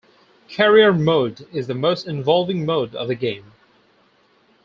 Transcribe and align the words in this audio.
Career 0.55 0.91
Mode 0.93 1.45
is 1.53 1.67
the 1.67 1.75
most 1.75 2.07
involving 2.07 2.65
mode 2.65 2.95
of 2.95 3.07
the 3.07 3.13
game. 3.13 3.51